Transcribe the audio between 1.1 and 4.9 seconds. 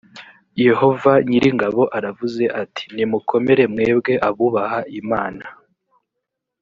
nyir’ingabo aravuze ati nimukomere mwebwe abubaha